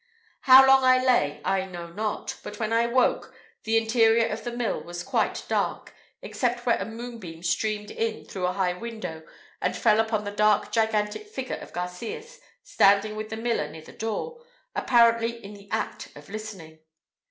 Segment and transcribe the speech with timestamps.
[0.39, 4.51] How long I lay I know not; but when I woke, the interior of the
[4.51, 5.93] mill was quite dark,
[6.23, 9.21] except where a moonbeam streamed in through a high window
[9.61, 13.91] and fell upon the dark gigantic figure of Garcias standing with the miller near the
[13.93, 14.41] door,
[14.75, 16.79] apparently in the act of listening.